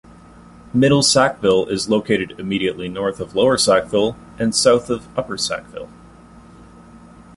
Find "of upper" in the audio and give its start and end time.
4.89-5.37